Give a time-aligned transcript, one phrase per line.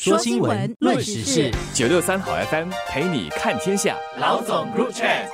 [0.00, 3.96] 说新闻，论时事，九六三好 FM 陪你看天下。
[4.20, 5.26] 老总 Group Chat。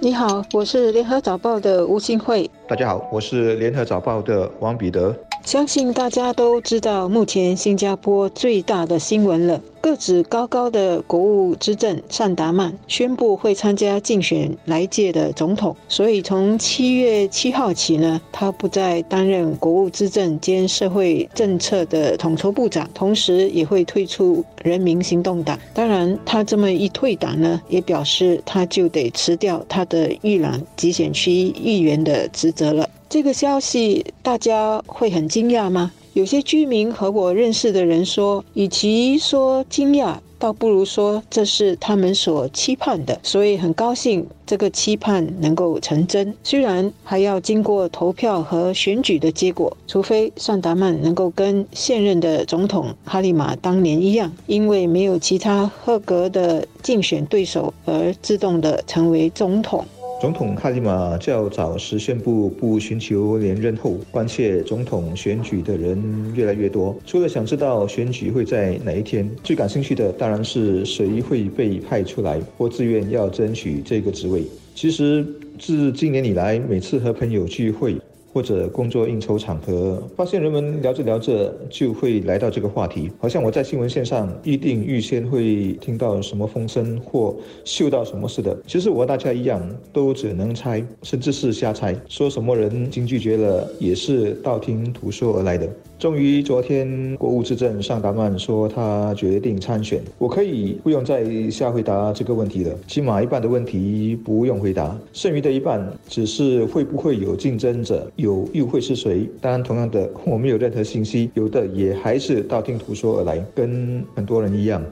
[0.00, 2.50] 你好，我是联合早报的吴新慧。
[2.66, 5.14] 大家好，我是联合早报的王彼得。
[5.46, 9.62] 相信大家都知道，目前新加坡最大的新闻了。
[9.80, 25.56] 个子高高的国务资政善达曼宣布会参加竞选来届的总统，所以从七月七号起呢，他不再担任国务资政兼社会政策的统筹部长，同时也会退出人民行动党。
[25.72, 32.90] 当然，他这么一退党呢，也表示他就得辞掉他的预览集选区议员的职责了。
[33.08, 35.92] 这个消息大家会很惊讶吗？
[36.14, 46.34] 有些居民和我认识的人说，与其说惊讶，倒不如说这是他们所期盼的，所以很高兴这个期盼能够成真。
[46.42, 59.84] 虽然还要经过投票和选举的结果，除非尚达曼能够跟现任的总统哈利玛当年一样，因为没有其他合格的竞选对手而自动的成为总统。
[60.18, 66.02] 总统哈利马较早时宣布不寻求连任后，关切总统选举的人
[66.34, 66.96] 越来越多。
[67.04, 74.42] 除了想知道选举会在哪一天，最感兴趣的当然是谁会被派出来或自愿要争取这个职位。
[74.74, 75.24] 其实
[75.58, 77.94] 自今年以来，每次和朋友聚会。
[78.36, 88.54] 或者工作应酬场合，发现人们聊着聊着就会来到这个话题，好像我在新闻线上一定预先会听到什么风声或嗅到什么似的。
[88.66, 91.98] 其实我和大家一样，都只能猜，甚至是瞎猜。
[92.10, 95.66] 说什么人经拒绝了，也是道听途说而来的。
[95.98, 102.74] 终于，昨天国务资政上达曼说他决定参选，我可以不用再下回答这个问题了。
[102.86, 109.26] 起码一半的问题不用回答，剩余的一半只是会不会有竞争者，有又会是谁？
[109.40, 114.82] 当然，同样的，我没有任何信息，有的也还是道听途说而来，跟很多人一样。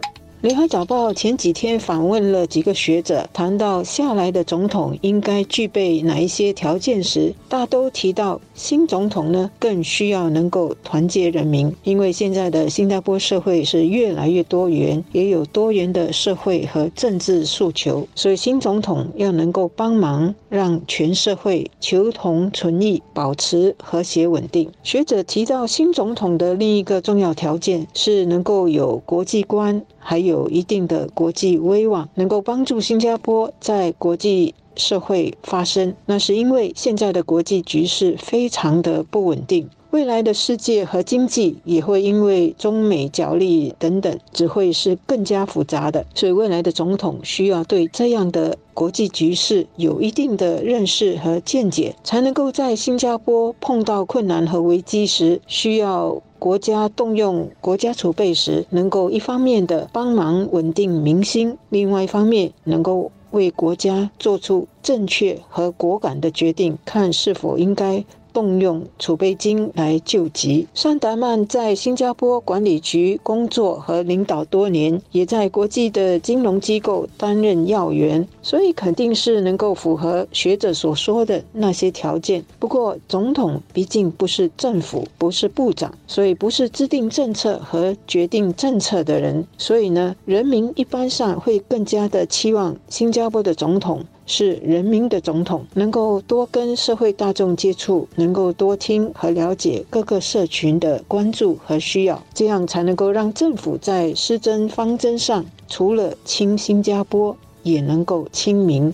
[0.45, 24.71] 联合早报前几天访问了几个学者，谈到下来的总统应该具备哪一些条件时，大都提到新总统呢更需要能够团结人民，因为现在的新加坡社会是越来越多元，也有多元的社会和政治诉求，所以新总统要能够帮忙让全社会求同存异，保持和谐稳定。
[24.83, 29.83] 学者提到新总统的另一个重要条件是能够有国际观。
[30.07, 35.95] 还有有一定的国际威望，能够帮助新加坡在国际社会发声。
[36.07, 46.05] 那是因为现在的国际局势非常的不稳定，未来的世界和经济也会因为中美角力等等，只会是更加复杂的。
[46.17, 56.21] 所以，未来的总统需要对这样的国际局势有一定的认识和见解，才能够在新加坡碰到困难和危机时需要。
[56.41, 68.05] 国家动用国家储备时，能够一方面的帮忙稳定民心，另外一方面能够为国家做出正确和果敢的决定，看是否应该。
[68.35, 70.67] 动用储备金来救急。
[70.75, 82.45] 桑达曼在新加坡管理局工作和领导多年，也在国际的金融机构担任要员，所以肯定是能够符合学者所说的那些条件。
[82.59, 89.47] 不过，总统毕竟不是政府，不是部长，所以不是制定政策和决定政策的人。
[89.57, 94.05] 所以呢，人民一般上会更加的期望新加坡的总统。
[94.27, 108.93] 是人民的总统，能够多跟社会大众接触，能够多听和了解各个社群的关注和需要，这样才能够让政府在施政方针上，除了亲新加坡，也能够亲民。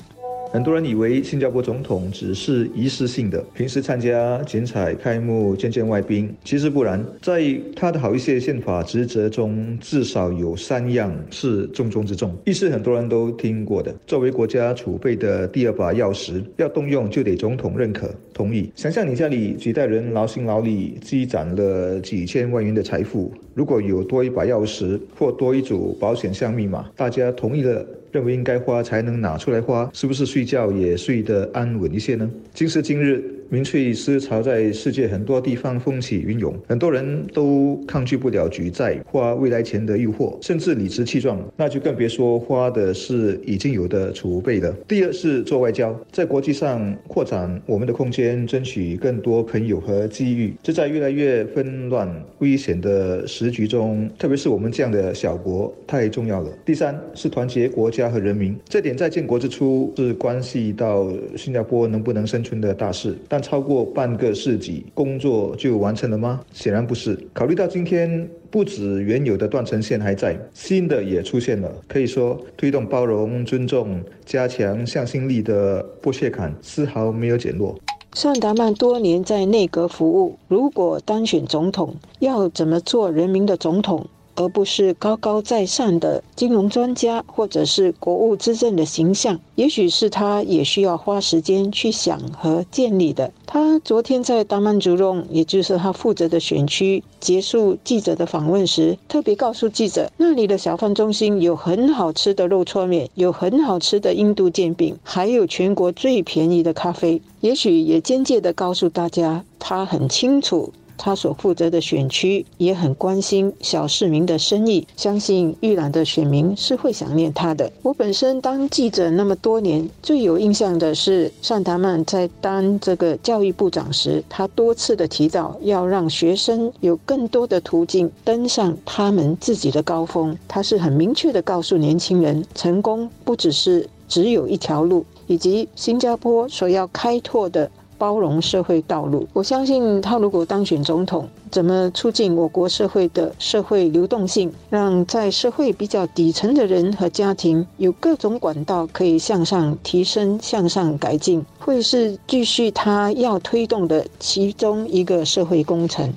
[0.53, 6.28] 很多人以为新加坡总统只是仪式性的，平时参加剪彩开幕、见见外宾。
[6.44, 7.41] 其实不然，在
[7.77, 13.94] 他的好一些宪法职责中，至少有三样是重中之重，一是很多人都听过的。
[14.09, 18.72] 作为国家储备的第二把钥匙，要动用就得总统认可、同意。
[18.75, 27.87] 想象你家里几代人劳心劳力积攒了几千万元的财富，如果有多一把钥匙或多一组保险箱密码，大家同意了。
[28.12, 32.31] 认为应该花才能拿出来花，是不是睡觉也睡得安稳一些呢？
[32.53, 44.70] 今时今日，民粹思潮在世界很多地方风起云涌，很多人都抗拒不了举债、花未来钱的诱惑，甚至理直气壮，那就更别说花的是已经有的储备了。
[44.87, 50.52] 第二是做外交，在国际上扩展我们的空间，争取更多朋友和机遇。
[50.62, 52.08] 这在越来越纷乱、
[52.41, 56.50] 危险的时局中，特别是我们这样的小国，太重要了。
[56.64, 58.00] 第三是团结国家。
[58.11, 63.17] 和人民，这点在建国之初是关系到新加坡能不能生存的大事。
[63.29, 66.40] 但超过半个世纪，工作就完成了吗？
[66.52, 67.19] 显然不是。
[67.32, 77.78] 考虑到今天不止原有的断层线还在，新的也出现了，可以说推动包容、尊重、加强向心力的剥削感丝毫没有减弱。
[78.14, 84.04] 尚达曼多年在内阁服务，如果当选总统，要怎么做人民的总统？
[84.35, 93.32] 而不是高高在上的金融专家，或者是国务资政的形象，也许是他也需要花时间去想和建立的。
[93.47, 107.21] 他昨天在达曼族隆，也就是他负责的选区结束记者的访问时，特别告诉记者，那里的小贩中心有很好吃的肉搓面，有很好吃的印度煎饼，还有全国最便宜的咖啡。
[107.41, 110.73] 也许也间接的告诉大家，他很清楚。
[111.02, 117.73] 他所负责的选区也很关心小市民的生意，相信预览的选民是会想念他的。
[117.81, 130.37] 我本身当记者那么多年，最有印象的是尚达曼在当这个教育部长时，他多次的提到要让学生有更多的途径登上他们自己的高峰。
[130.47, 137.70] 他是很明确的告诉年轻人，成功不只是只有一条路，以及新加坡所要开拓的。
[138.00, 156.11] 包容社会道路，我相信他如果当选总统，怎么促进我国社会的社会流动性，让在社会比较底层的人和家庭有各种管道可以向上提升、向上改进，会是继续他要推动的其中一个社会工程。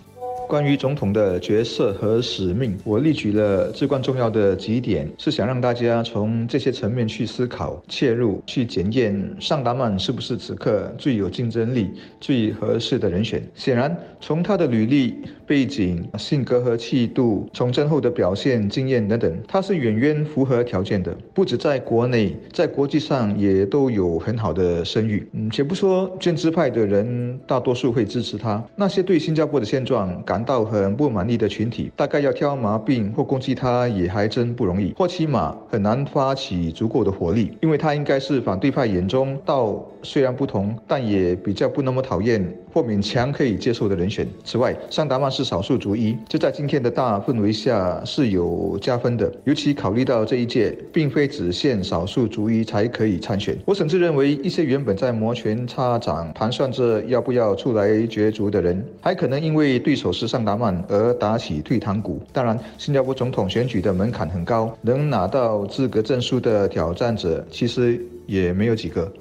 [0.47, 13.41] 关于总统的角色和使命，我列举了至关重要的几点，是想让大家从这些层面去思考、切入、去检验尚达曼是不是此刻最有竞争力、最合适的人选。
[13.55, 15.15] 显然，从他的履历、
[15.47, 21.15] 背景、性格和气度、从政后的表现、经验等等，他是远远符合条件的。
[21.33, 25.27] 不止在国内，在国际上也都有很好的声誉。
[25.31, 42.43] 嗯，且不说建制派的人大多数会支持他，那些对新加坡的现状感感到很不满意的群体，大概要挑毛病或攻击他也还真不容易，或起码很难发起足够的火力，因为他应该是反对派眼中道虽然不同，但也比较不那么讨厌
[42.73, 44.27] 或勉强可以接受的人选。
[44.43, 53.55] 此外，桑达曼是少数族裔，这在今天的大氛围下是有加分的，尤其考虑到这一届并非只限少数族裔才可以参选。
[53.65, 60.22] 我甚至认为，一些原本在摩拳擦掌盘算着要不要出来角逐的人，还可能因为对手是。
[60.27, 62.21] 上达曼而打起退堂鼓。
[62.31, 69.11] 当然，新加坡总统选举的门槛很高，能拿到资格证书的挑战者其实也没有几个。